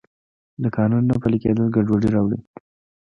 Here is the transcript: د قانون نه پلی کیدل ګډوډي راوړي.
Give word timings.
د 0.61 0.63
قانون 0.77 1.03
نه 1.09 1.15
پلی 1.21 1.37
کیدل 1.43 1.67
ګډوډي 1.75 2.09
راوړي. 2.15 2.39